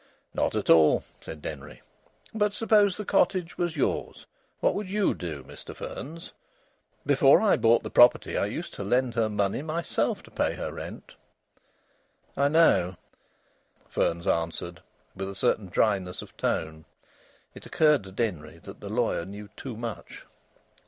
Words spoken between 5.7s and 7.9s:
Fearns? Before I bought